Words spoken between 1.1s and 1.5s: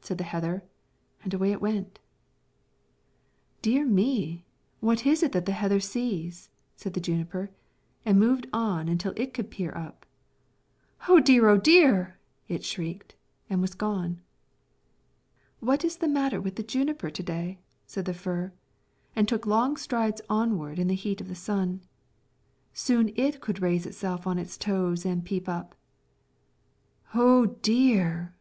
and